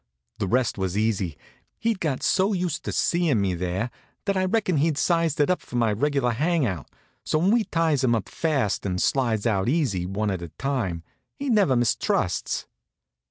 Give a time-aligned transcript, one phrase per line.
[0.39, 1.37] The rest was easy.
[1.77, 3.91] He'd got so used to seein' me there
[4.25, 6.89] that I reckon he'd sized it up for my regular hang out,
[7.23, 11.03] so when we ties him up fast and slides out easy, one at a time,
[11.35, 12.65] he never mistrusts.